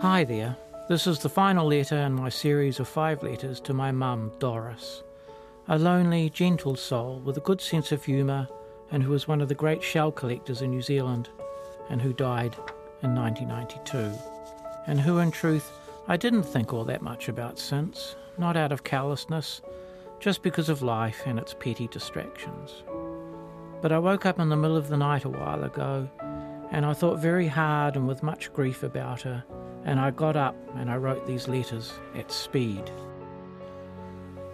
Hi 0.00 0.24
there. 0.24 0.56
This 0.88 1.06
is 1.06 1.20
the 1.20 1.28
final 1.30 1.68
letter 1.68 1.96
in 1.96 2.12
my 2.12 2.28
series 2.28 2.78
of 2.78 2.88
five 2.88 3.22
letters 3.22 3.58
to 3.60 3.72
my 3.72 3.90
mum, 3.90 4.32
Doris. 4.38 5.02
A 5.68 5.78
lonely, 5.78 6.28
gentle 6.28 6.76
soul 6.76 7.20
with 7.20 7.38
a 7.38 7.40
good 7.40 7.60
sense 7.60 7.90
of 7.90 8.04
humour 8.04 8.48
and 8.90 9.02
who 9.02 9.12
was 9.12 9.26
one 9.26 9.40
of 9.40 9.48
the 9.48 9.54
great 9.54 9.82
shell 9.82 10.12
collectors 10.12 10.60
in 10.60 10.70
New 10.70 10.82
Zealand 10.82 11.30
and 11.88 12.02
who 12.02 12.12
died 12.12 12.54
in 13.02 13.14
1992. 13.14 14.12
And 14.86 15.00
who, 15.00 15.18
in 15.18 15.30
truth, 15.30 15.70
I 16.06 16.18
didn't 16.18 16.42
think 16.42 16.74
all 16.74 16.84
that 16.84 17.00
much 17.00 17.28
about 17.28 17.58
since, 17.58 18.16
not 18.36 18.56
out 18.56 18.72
of 18.72 18.84
callousness, 18.84 19.62
just 20.20 20.42
because 20.42 20.68
of 20.68 20.82
life 20.82 21.22
and 21.24 21.38
its 21.38 21.54
petty 21.54 21.86
distractions. 21.86 22.82
But 23.80 23.92
I 23.92 23.98
woke 24.00 24.26
up 24.26 24.38
in 24.38 24.50
the 24.50 24.56
middle 24.56 24.76
of 24.76 24.88
the 24.88 24.98
night 24.98 25.24
a 25.24 25.30
while 25.30 25.64
ago 25.64 26.10
and 26.72 26.84
I 26.84 26.92
thought 26.92 27.20
very 27.20 27.46
hard 27.46 27.94
and 27.94 28.06
with 28.08 28.22
much 28.22 28.52
grief 28.52 28.82
about 28.82 29.22
her 29.22 29.44
and 29.84 30.00
I 30.00 30.10
got 30.10 30.36
up 30.36 30.56
and 30.76 30.90
I 30.90 30.96
wrote 30.96 31.26
these 31.26 31.48
letters 31.48 31.92
at 32.16 32.32
speed. 32.32 32.90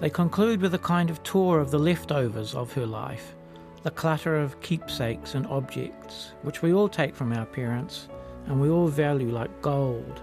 They 0.00 0.10
conclude 0.10 0.60
with 0.60 0.74
a 0.74 0.78
kind 0.78 1.10
of 1.10 1.22
tour 1.22 1.60
of 1.60 1.70
the 1.70 1.78
leftovers 1.78 2.54
of 2.54 2.72
her 2.72 2.86
life, 2.86 3.34
the 3.82 3.90
clutter 3.90 4.36
of 4.36 4.60
keepsakes 4.60 5.34
and 5.34 5.46
objects, 5.46 6.32
which 6.42 6.62
we 6.62 6.72
all 6.72 6.88
take 6.88 7.14
from 7.14 7.32
our 7.32 7.46
parents 7.46 8.08
and 8.46 8.60
we 8.60 8.70
all 8.70 8.88
value 8.88 9.30
like 9.30 9.62
gold 9.62 10.20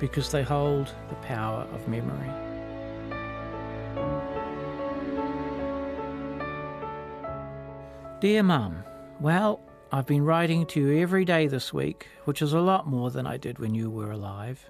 because 0.00 0.30
they 0.30 0.42
hold 0.42 0.94
the 1.08 1.14
power 1.16 1.66
of 1.72 1.88
memory. 1.88 2.30
Dear 8.20 8.42
Mum, 8.42 8.82
well, 9.20 9.60
I've 9.90 10.04
been 10.04 10.26
writing 10.26 10.66
to 10.66 10.80
you 10.80 11.00
every 11.00 11.24
day 11.24 11.46
this 11.46 11.72
week, 11.72 12.08
which 12.26 12.42
is 12.42 12.52
a 12.52 12.60
lot 12.60 12.86
more 12.86 13.10
than 13.10 13.26
I 13.26 13.38
did 13.38 13.58
when 13.58 13.74
you 13.74 13.88
were 13.88 14.10
alive. 14.10 14.68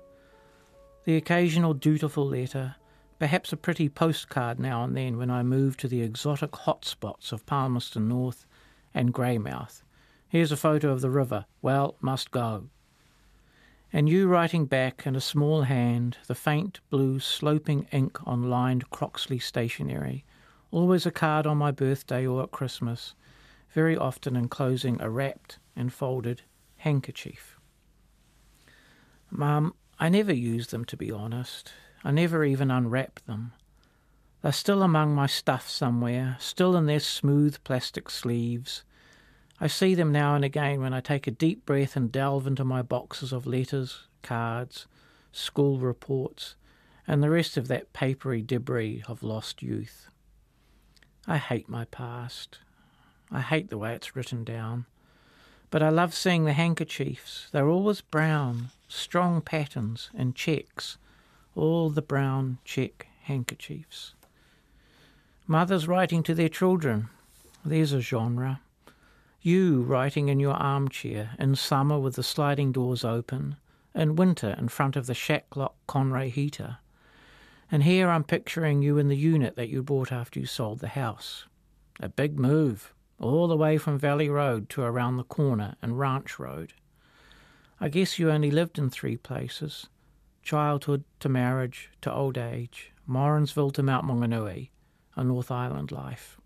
The 1.07 1.17
occasional 1.17 1.75
dutiful 1.75 2.25
letter, 2.25 2.77
perhaps 3.19 3.53
a 3.53 3.57
pretty 3.57 3.89
postcard 3.89 4.61
now 4.61 4.85
and 4.85 4.97
then 4.97 5.19
when 5.19 5.29
I 5.29 5.43
move 5.43 5.77
to 5.79 5.89
the 5.89 6.03
exotic 6.03 6.55
hot 6.55 6.85
spots 6.85 7.33
of 7.33 7.47
Palmerston 7.47 8.07
North 8.07 8.47
and 8.95 9.13
Greymouth. 9.13 9.83
Here's 10.29 10.53
a 10.53 10.57
photo 10.57 10.93
of 10.93 11.01
the 11.01 11.11
river. 11.11 11.47
Well, 11.63 11.97
must 12.01 12.31
go. 12.31 12.69
And 13.93 14.09
you 14.09 14.29
writing 14.29 14.67
back 14.67 15.05
in 15.05 15.17
a 15.17 15.21
small 15.21 15.63
hand, 15.63 16.19
the 16.29 16.37
faint 16.37 16.79
blue 16.91 17.19
sloping 17.19 17.89
ink 17.91 18.21
on 18.25 18.45
lined 18.45 18.89
Croxley 18.91 19.41
stationery, 19.41 20.25
always 20.71 21.07
a 21.07 21.11
card 21.11 21.45
on 21.45 21.57
my 21.57 21.73
birthday 21.73 22.25
or 22.25 22.45
at 22.45 22.53
Christmas 22.53 23.17
very 23.73 23.97
often 23.97 24.37
enclosing 24.37 25.01
a 25.01 25.11
wrapped 25.11 25.59
and 25.77 25.93
folded 25.93 26.43
handkerchief. 26.79 27.59
Mum, 29.31 29.75
I 29.99 30.09
never 30.09 30.33
use 30.33 30.69
them 30.69 30.85
to 30.87 30.97
be 30.97 31.11
honest. 31.11 31.73
I 32.05 32.11
never 32.11 32.45
even 32.45 32.71
unwrap 32.71 33.21
them. 33.27 33.53
They're 34.43 34.53
still 34.53 34.83
among 34.83 35.15
my 35.15 35.27
stuff 35.27 35.69
somewhere, 35.69 36.37
still 36.39 36.77
in 36.77 36.87
their 36.87 37.01
smooth 37.01 37.63
plastic 37.65 38.09
sleeves. 38.09 38.85
I 39.61 39.67
see 39.67 39.95
them 39.97 40.13
now 40.13 40.37
and 40.37 40.45
again 40.45 40.81
when 40.81 40.95
I 40.95 41.01
take 41.01 41.27
a 41.27 41.33
deep 41.33 41.67
breath 41.67 41.97
and 41.97 42.13
delve 42.13 42.47
into 42.47 42.65
my 42.65 42.81
boxes 42.81 43.33
of 43.33 43.47
letters, 43.47 44.07
cards, 44.23 44.87
school 45.33 45.81
reports, 45.81 46.55
and 47.07 47.23
the 47.23 47.31
rest 47.31 47.57
of 47.57 47.67
that 47.69 47.93
papery 47.93 48.41
debris 48.41 49.03
of 49.09 49.25
lost 49.25 49.63
youth. 49.63 50.09
I 51.27 51.39
hate 51.39 51.69
my 51.69 51.87
past. 51.87 52.61
I 53.31 53.41
hate 53.41 53.69
the 53.69 53.79
way 53.79 53.95
it's 53.95 54.17
written 54.17 54.45
down. 54.45 54.87
But 55.71 55.83
I 55.83 55.91
love 55.91 56.15
seeing 56.15 56.45
the 56.45 56.55
handkerchiefs. 56.55 57.49
They're 57.53 57.69
always 57.69 58.01
brown, 58.01 58.71
strong 58.89 59.43
patterns 59.43 60.11
and 60.15 60.35
checks. 60.35 60.97
All 61.55 61.91
the 61.91 62.03
brown 62.03 62.59
check 62.65 63.07
handkerchiefs. 63.23 64.15
Mothers 65.47 65.87
writing 65.87 66.23
to 66.23 66.35
their 66.35 66.49
children. 66.49 67.09
There's 67.65 67.93
a 67.93 68.01
genre. 68.01 68.61
You 69.43 69.83
writing 69.83 70.29
in 70.29 70.41
your 70.41 70.55
armchair, 70.55 71.31
in 71.39 71.55
summer 71.55 71.99
with 71.99 72.17
the 72.17 72.23
sliding 72.23 72.73
doors 72.73 73.05
open, 73.05 73.57
in 73.95 74.17
winter 74.17 74.57
in 74.59 74.69
front 74.69 74.97
of 74.97 75.07
the 75.07 75.15
Shacklock 75.15 75.73
Conray 75.87 76.31
heater. 76.31 76.79
And 77.71 77.83
here 77.83 78.09
I'm 78.09 78.25
picturing 78.25 78.81
you 78.83 78.97
in 78.97 79.09
the 79.09 79.17
unit 79.17 79.57
that 79.57 79.69
you 79.69 79.83
bought 79.83 80.13
after 80.13 80.41
you 80.41 80.47
sold 80.47 80.81
the 80.81 80.89
house. 80.89 81.45
A 82.01 82.09
big 82.09 82.39
move 82.39 82.95
all 83.19 83.49
the 83.49 83.57
way 83.57 83.79
from 83.79 83.99
Valley 83.99 84.29
Road 84.29 84.69
to 84.71 84.83
around 84.83 85.17
the 85.17 85.25
corner 85.25 85.77
and 85.83 85.99
Ranch 85.99 86.39
Road. 86.39 86.73
I 87.81 87.89
guess 87.89 88.19
you 88.19 88.31
only 88.31 88.51
lived 88.51 88.79
in 88.79 88.91
three 88.91 89.17
places 89.17 89.89
childhood 90.43 91.05
to 91.21 91.29
marriage 91.29 91.91
to 92.01 92.11
old 92.11 92.39
age, 92.39 92.93
Morrinsville 93.07 93.71
to 93.71 93.83
Mount 93.83 94.07
Maunganui, 94.07 94.71
a 95.15 95.23
North 95.23 95.51
Island 95.51 95.93
life. 95.93 96.39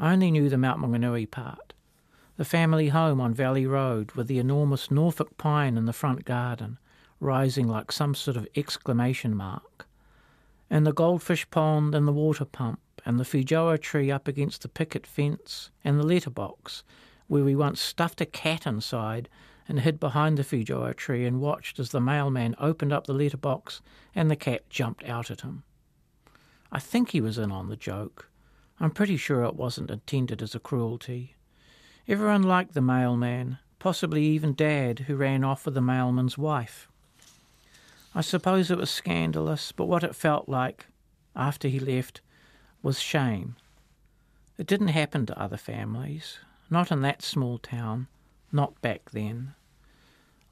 I 0.00 0.12
only 0.12 0.32
knew 0.32 0.48
the 0.48 0.58
Mount 0.58 0.80
Maunganui 0.80 1.30
part, 1.30 1.74
the 2.36 2.44
family 2.44 2.88
home 2.88 3.20
on 3.20 3.34
Valley 3.34 3.66
Road 3.66 4.12
with 4.12 4.26
the 4.26 4.38
enormous 4.40 4.90
Norfolk 4.90 5.36
pine 5.36 5.76
in 5.76 5.84
the 5.84 5.92
front 5.92 6.24
garden, 6.24 6.78
rising 7.20 7.68
like 7.68 7.92
some 7.92 8.16
sort 8.16 8.36
of 8.36 8.48
exclamation 8.56 9.36
mark, 9.36 9.86
and 10.70 10.86
the 10.86 10.92
goldfish 10.92 11.50
pond 11.50 11.94
and 11.94 12.06
the 12.06 12.12
water 12.12 12.44
pump 12.44 12.80
and 13.04 13.18
the 13.18 13.24
feijoa 13.24 13.80
tree 13.80 14.10
up 14.10 14.28
against 14.28 14.62
the 14.62 14.68
picket 14.68 15.06
fence, 15.06 15.70
and 15.82 15.98
the 15.98 16.06
letterbox, 16.06 16.84
where 17.26 17.44
we 17.44 17.56
once 17.56 17.80
stuffed 17.80 18.20
a 18.20 18.26
cat 18.26 18.66
inside 18.66 19.28
and 19.68 19.80
hid 19.80 20.00
behind 20.00 20.36
the 20.36 20.42
feijoa 20.42 20.94
tree 20.94 21.24
and 21.24 21.40
watched 21.40 21.78
as 21.78 21.90
the 21.90 22.00
mailman 22.00 22.54
opened 22.58 22.92
up 22.92 23.06
the 23.06 23.14
letterbox 23.14 23.80
and 24.14 24.30
the 24.30 24.36
cat 24.36 24.68
jumped 24.68 25.04
out 25.04 25.30
at 25.30 25.42
him. 25.42 25.62
I 26.72 26.78
think 26.78 27.10
he 27.10 27.20
was 27.20 27.38
in 27.38 27.50
on 27.50 27.68
the 27.68 27.76
joke. 27.76 28.28
I'm 28.78 28.90
pretty 28.90 29.16
sure 29.16 29.44
it 29.44 29.54
wasn't 29.56 29.90
intended 29.90 30.42
as 30.42 30.54
a 30.54 30.60
cruelty. 30.60 31.36
Everyone 32.08 32.42
liked 32.42 32.74
the 32.74 32.80
mailman, 32.80 33.58
possibly 33.78 34.24
even 34.24 34.54
Dad, 34.54 35.00
who 35.00 35.16
ran 35.16 35.44
off 35.44 35.64
with 35.64 35.74
the 35.74 35.80
mailman's 35.80 36.36
wife. 36.36 36.89
I 38.14 38.22
suppose 38.22 38.70
it 38.70 38.78
was 38.78 38.90
scandalous, 38.90 39.72
but 39.72 39.86
what 39.86 40.02
it 40.02 40.16
felt 40.16 40.48
like, 40.48 40.86
after 41.36 41.68
he 41.68 41.78
left, 41.78 42.20
was 42.82 42.98
shame. 43.00 43.56
It 44.58 44.66
didn't 44.66 44.88
happen 44.88 45.26
to 45.26 45.40
other 45.40 45.56
families, 45.56 46.38
not 46.68 46.90
in 46.90 47.02
that 47.02 47.22
small 47.22 47.58
town, 47.58 48.08
not 48.50 48.80
back 48.82 49.10
then. 49.12 49.54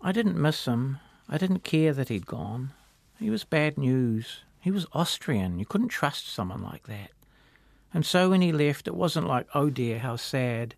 I 0.01 0.13
didn't 0.13 0.41
miss 0.41 0.67
him. 0.67 1.01
I 1.29 1.37
didn't 1.37 1.65
care 1.65 1.93
that 1.93 2.09
he'd 2.09 2.27
gone. 2.27 2.71
He 3.19 3.31
was 3.31 3.45
bad 3.45 3.77
news. 3.77 4.45
He 4.61 4.71
was 4.71 4.87
Austrian. 4.93 5.59
You 5.59 5.67
couldn't 5.67 5.89
trust 5.89 6.29
someone 6.29 6.63
like 6.63 6.87
that. 6.87 7.11
And 7.93 8.07
so 8.07 8.31
when 8.31 8.41
he 8.41 8.53
left, 8.53 8.87
it 8.87 8.95
wasn't 8.95 9.27
like, 9.27 9.47
oh 9.55 9.71
dear, 9.71 9.99
how 9.99 10.17
sad. 10.17 10.75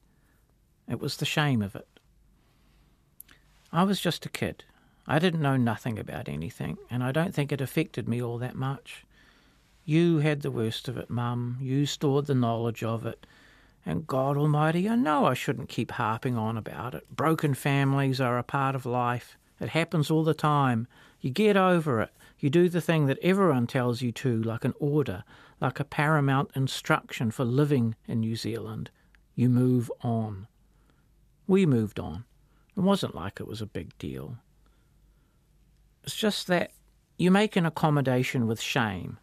It 0.88 1.00
was 1.00 1.16
the 1.16 1.26
shame 1.26 1.60
of 1.60 1.76
it. 1.76 1.86
I 3.72 3.82
was 3.82 4.00
just 4.00 4.26
a 4.26 4.30
kid. 4.30 4.64
I 5.10 5.18
didn't 5.18 5.42
know 5.42 5.56
nothing 5.56 5.98
about 5.98 6.28
anything, 6.28 6.78
and 6.88 7.02
I 7.02 7.10
don't 7.10 7.34
think 7.34 7.50
it 7.50 7.60
affected 7.60 8.08
me 8.08 8.22
all 8.22 8.38
that 8.38 8.54
much. 8.54 9.04
You 9.84 10.18
had 10.18 10.42
the 10.42 10.52
worst 10.52 10.86
of 10.86 10.96
it, 10.96 11.10
Mum. 11.10 11.58
You 11.60 11.84
stored 11.84 12.26
the 12.26 12.34
knowledge 12.36 12.84
of 12.84 13.04
it. 13.04 13.26
And 13.84 14.06
God 14.06 14.36
Almighty, 14.36 14.88
I 14.88 14.94
know 14.94 15.26
I 15.26 15.34
shouldn't 15.34 15.68
keep 15.68 15.90
harping 15.90 16.38
on 16.38 16.56
about 16.56 16.94
it. 16.94 17.10
Broken 17.10 17.54
families 17.54 18.20
are 18.20 18.38
a 18.38 18.44
part 18.44 18.76
of 18.76 18.86
life. 18.86 19.36
It 19.58 19.70
happens 19.70 20.12
all 20.12 20.22
the 20.22 20.32
time. 20.32 20.86
You 21.20 21.30
get 21.30 21.56
over 21.56 22.00
it. 22.00 22.12
You 22.38 22.48
do 22.48 22.68
the 22.68 22.80
thing 22.80 23.06
that 23.06 23.18
everyone 23.20 23.66
tells 23.66 24.02
you 24.02 24.12
to, 24.12 24.40
like 24.40 24.64
an 24.64 24.74
order, 24.78 25.24
like 25.60 25.80
a 25.80 25.84
paramount 25.84 26.52
instruction 26.54 27.32
for 27.32 27.44
living 27.44 27.96
in 28.06 28.20
New 28.20 28.36
Zealand. 28.36 28.92
You 29.34 29.48
move 29.48 29.90
on. 30.02 30.46
We 31.48 31.66
moved 31.66 31.98
on. 31.98 32.26
It 32.76 32.80
wasn't 32.82 33.16
like 33.16 33.40
it 33.40 33.48
was 33.48 33.60
a 33.60 33.66
big 33.66 33.98
deal. 33.98 34.36
It's 36.04 36.16
just 36.16 36.46
that 36.46 36.72
you 37.18 37.30
make 37.30 37.56
an 37.56 37.66
accommodation 37.66 38.46
with 38.46 38.60
shame 38.60 39.18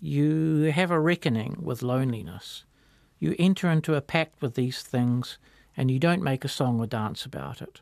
You 0.00 0.72
have 0.74 0.90
a 0.90 1.00
reckoning 1.00 1.58
with 1.62 1.82
loneliness. 1.82 2.64
You 3.18 3.34
enter 3.38 3.70
into 3.70 3.94
a 3.94 4.00
pact 4.00 4.40
with 4.40 4.54
these 4.54 4.82
things 4.82 5.38
and 5.76 5.90
you 5.90 5.98
don't 5.98 6.22
make 6.22 6.44
a 6.44 6.48
song 6.48 6.80
or 6.80 6.86
dance 6.86 7.24
about 7.24 7.62
it. 7.62 7.80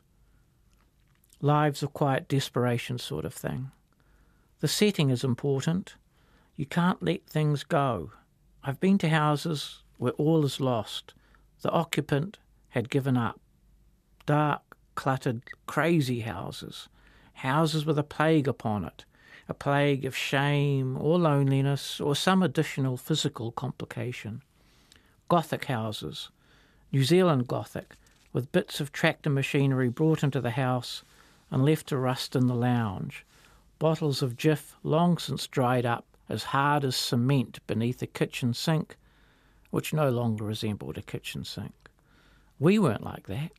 Lives 1.41 1.81
of 1.83 1.93
quiet 1.93 2.27
desperation, 2.27 2.97
sort 2.99 3.25
of 3.25 3.33
thing. 3.33 3.71
The 4.59 4.67
setting 4.67 5.09
is 5.09 5.23
important. 5.23 5.95
You 6.57 6.65
can't 6.65 7.01
let 7.01 7.25
things 7.25 7.63
go. 7.63 8.11
I've 8.63 8.79
been 8.81 8.97
to 8.99 9.09
houses 9.09 9.83
where 9.97 10.11
all 10.13 10.43
is 10.45 10.59
lost. 10.59 11.13
The 11.61 11.71
occupant 11.71 12.37
had 12.69 12.89
given 12.89 13.15
up. 13.17 13.39
Dark, 14.25 14.61
cluttered, 14.95 15.43
crazy 15.65 16.21
houses. 16.21 16.89
Houses 17.39 17.85
with 17.85 17.97
a 17.97 18.03
plague 18.03 18.49
upon 18.49 18.83
it. 18.83 19.05
A 19.47 19.53
plague 19.53 20.03
of 20.03 20.13
shame 20.13 20.97
or 20.99 21.17
loneliness 21.17 22.01
or 22.01 22.13
some 22.13 22.43
additional 22.43 22.97
physical 22.97 23.53
complication. 23.53 24.41
Gothic 25.29 25.65
houses. 25.65 26.31
New 26.91 27.05
Zealand 27.05 27.47
Gothic, 27.47 27.95
with 28.33 28.51
bits 28.51 28.81
of 28.81 28.91
tractor 28.91 29.29
machinery 29.29 29.87
brought 29.87 30.21
into 30.21 30.41
the 30.41 30.51
house 30.51 31.03
and 31.49 31.63
left 31.63 31.87
to 31.87 31.97
rust 31.97 32.35
in 32.35 32.47
the 32.47 32.53
lounge. 32.53 33.25
Bottles 33.79 34.21
of 34.21 34.35
Jif 34.35 34.73
long 34.83 35.17
since 35.17 35.47
dried 35.47 35.85
up 35.85 36.05
as 36.27 36.43
hard 36.43 36.83
as 36.83 36.97
cement 36.97 37.65
beneath 37.67 38.01
a 38.01 38.07
kitchen 38.07 38.53
sink, 38.53 38.97
which 39.69 39.93
no 39.93 40.09
longer 40.09 40.43
resembled 40.43 40.97
a 40.97 41.01
kitchen 41.01 41.45
sink. 41.45 41.89
We 42.59 42.79
weren't 42.79 43.05
like 43.05 43.27
that. 43.27 43.51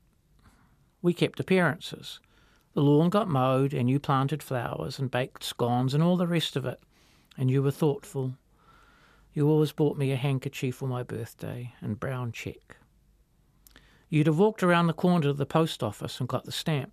We 1.01 1.15
kept 1.15 1.41
appearances. 1.41 2.21
The 2.75 2.83
lawn 2.83 3.11
got 3.11 3.29
mowed, 3.29 3.75
and 3.75 3.91
you 3.91 3.99
planted 3.99 4.43
flowers 4.43 4.99
and 4.99 5.11
baked 5.11 5.43
scones 5.43 5.93
and 5.93 6.03
all 6.03 6.17
the 6.17 6.27
rest 6.27 6.55
of 6.57 6.65
it, 6.65 6.81
and 7.37 7.51
you 7.51 7.63
were 7.63 7.71
thoughtful. 7.71 8.35
You 9.33 9.49
always 9.49 9.73
bought 9.73 9.97
me 9.97 10.13
a 10.13 10.17
handkerchief 10.17 10.77
for 10.77 10.87
my 10.87 11.03
birthday 11.03 11.75
and 11.81 11.99
brown 11.99 12.33
check. 12.33 12.77
You'd 14.09 14.27
have 14.27 14.39
walked 14.39 14.63
around 14.63 14.87
the 14.87 14.93
corner 14.93 15.29
to 15.29 15.33
the 15.33 15.47
post 15.47 15.83
office 15.83 16.21
and 16.21 16.29
got 16.29 16.45
the 16.45 16.53
stamp. 16.53 16.93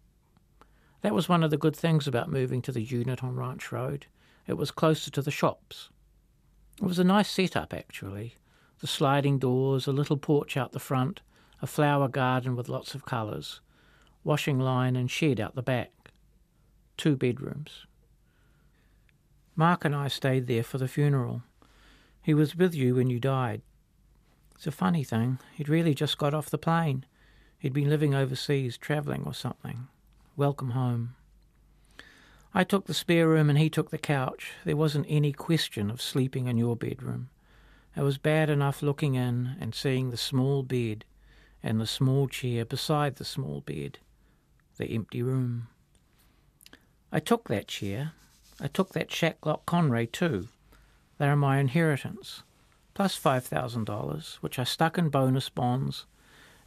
That 1.01 1.13
was 1.13 1.29
one 1.29 1.43
of 1.43 1.51
the 1.51 1.57
good 1.57 1.75
things 1.75 2.07
about 2.07 2.31
moving 2.31 2.61
to 2.63 2.71
the 2.71 2.81
unit 2.81 3.23
on 3.23 3.35
Ranch 3.35 3.71
Road. 3.71 4.07
It 4.45 4.53
was 4.53 4.71
closer 4.71 5.11
to 5.11 5.21
the 5.21 5.31
shops. 5.31 5.89
It 6.81 6.85
was 6.85 6.99
a 6.99 7.03
nice 7.03 7.29
setup, 7.29 7.73
actually. 7.73 8.35
The 8.79 8.87
sliding 8.87 9.39
doors, 9.39 9.87
a 9.87 9.91
little 9.91 10.17
porch 10.17 10.57
out 10.57 10.71
the 10.71 10.79
front, 10.79 11.21
a 11.61 11.67
flower 11.67 12.07
garden 12.07 12.55
with 12.55 12.69
lots 12.69 12.93
of 12.93 13.05
colours, 13.05 13.61
washing 14.27 14.59
line 14.59 14.97
and 14.97 15.09
shed 15.09 15.39
out 15.39 15.55
the 15.55 15.61
back. 15.61 16.11
Two 16.97 17.15
bedrooms. 17.15 17.85
Mark 19.55 19.85
and 19.85 19.95
I 19.95 20.09
stayed 20.09 20.47
there 20.47 20.63
for 20.63 20.77
the 20.77 20.89
funeral. 20.89 21.43
He 22.21 22.33
was 22.33 22.53
with 22.53 22.75
you 22.75 22.95
when 22.95 23.09
you 23.09 23.21
died. 23.21 23.61
It's 24.53 24.67
a 24.67 24.71
funny 24.71 25.05
thing. 25.05 25.39
He'd 25.53 25.69
really 25.69 25.93
just 25.93 26.17
got 26.17 26.33
off 26.33 26.49
the 26.49 26.57
plane. 26.57 27.05
He'd 27.57 27.71
been 27.71 27.89
living 27.89 28.13
overseas, 28.13 28.77
travelling 28.77 29.23
or 29.25 29.33
something. 29.33 29.87
Welcome 30.35 30.71
home. 30.71 31.15
I 32.53 32.65
took 32.65 32.85
the 32.85 32.93
spare 32.93 33.29
room 33.29 33.49
and 33.49 33.57
he 33.57 33.69
took 33.69 33.91
the 33.91 33.97
couch. 33.97 34.51
There 34.65 34.75
wasn't 34.75 35.05
any 35.07 35.31
question 35.31 35.89
of 35.89 36.01
sleeping 36.01 36.47
in 36.47 36.57
your 36.57 36.75
bedroom. 36.75 37.29
It 37.95 38.01
was 38.01 38.17
bad 38.17 38.49
enough 38.49 38.81
looking 38.81 39.15
in 39.15 39.55
and 39.61 39.73
seeing 39.73 40.09
the 40.09 40.17
small 40.17 40.63
bed 40.63 41.05
and 41.63 41.79
the 41.79 41.87
small 41.87 42.27
chair 42.27 42.65
beside 42.65 43.15
the 43.15 43.25
small 43.25 43.61
bed, 43.61 43.99
the 44.77 44.91
empty 44.91 45.21
room. 45.21 45.67
I 47.11 47.19
took 47.19 47.47
that 47.47 47.67
chair. 47.67 48.13
I 48.59 48.67
took 48.67 48.93
that 48.93 49.09
Shacklock 49.09 49.65
Conray 49.65 50.11
too. 50.11 50.47
They 51.17 51.27
are 51.27 51.35
my 51.35 51.59
inheritance, 51.59 52.43
plus 52.93 53.19
$5,000, 53.19 54.35
which 54.35 54.59
I 54.59 54.63
stuck 54.63 54.97
in 54.97 55.09
bonus 55.09 55.49
bonds, 55.49 56.05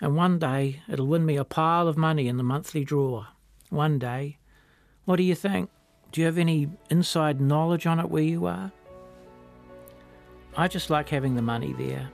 and 0.01 0.17
one 0.17 0.39
day 0.39 0.83
it'll 0.89 1.07
win 1.07 1.27
me 1.27 1.37
a 1.37 1.45
pile 1.45 1.89
of 1.89 1.97
money 1.97 2.27
in 2.27 2.37
the 2.37 2.43
monthly 2.43 2.85
draw 2.85 3.27
one 3.69 3.99
day. 3.99 4.39
What 5.05 5.17
do 5.17 5.23
you 5.23 5.35
think? 5.35 5.71
Do 6.13 6.21
you 6.21 6.27
have 6.27 6.39
any 6.39 6.69
inside 6.91 7.41
knowledge 7.41 7.87
on 7.87 8.01
it 8.01 8.11
where 8.11 8.23
you 8.23 8.47
are? 8.47 8.73
I 10.57 10.67
just 10.67 10.91
like 10.91 11.09
having 11.09 11.37
the 11.37 11.43
money 11.43 11.73
there. 11.73 12.11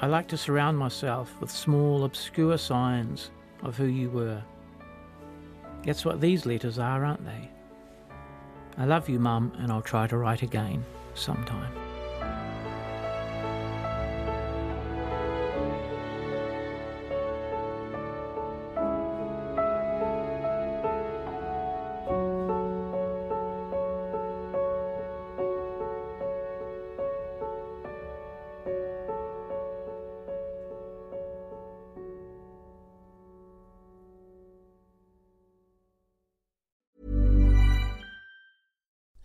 I 0.00 0.06
like 0.06 0.28
to 0.28 0.36
surround 0.36 0.78
myself 0.78 1.38
with 1.40 1.50
small, 1.50 2.04
obscure 2.04 2.58
signs 2.58 3.30
of 3.62 3.76
who 3.76 3.86
you 3.86 4.10
were. 4.10 4.42
That's 5.84 6.04
what 6.04 6.20
these 6.20 6.46
letters 6.46 6.78
are, 6.78 7.04
aren't 7.04 7.24
they? 7.24 7.48
I 8.76 8.84
love 8.84 9.08
you, 9.08 9.18
Mum, 9.18 9.52
and 9.58 9.72
I'll 9.72 9.82
try 9.82 10.06
to 10.06 10.16
write 10.16 10.42
again 10.42 10.84
sometime. 11.14 11.72